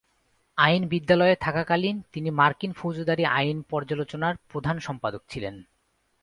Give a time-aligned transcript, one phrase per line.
[0.57, 5.55] আইন বিদ্যালয়ে থাকাকালীন তিনি মার্কিন ফৌজদারি আইন পর্যালোচনার প্রধান সম্পাদক ছিলেন।